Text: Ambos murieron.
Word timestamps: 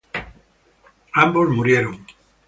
Ambos 1.13 1.47
murieron. 1.49 2.03